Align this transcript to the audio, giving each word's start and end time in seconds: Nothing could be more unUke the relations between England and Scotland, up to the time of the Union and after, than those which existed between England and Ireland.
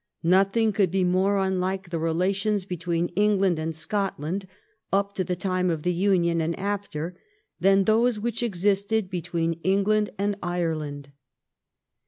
Nothing 0.23 0.73
could 0.73 0.89
be 0.89 1.03
more 1.03 1.35
unUke 1.35 1.91
the 1.91 1.99
relations 1.99 2.65
between 2.65 3.09
England 3.09 3.59
and 3.59 3.75
Scotland, 3.75 4.47
up 4.91 5.13
to 5.13 5.23
the 5.23 5.35
time 5.35 5.69
of 5.69 5.83
the 5.83 5.93
Union 5.93 6.41
and 6.41 6.57
after, 6.59 7.15
than 7.59 7.83
those 7.83 8.19
which 8.19 8.41
existed 8.41 9.11
between 9.11 9.59
England 9.63 10.09
and 10.17 10.37
Ireland. 10.41 11.11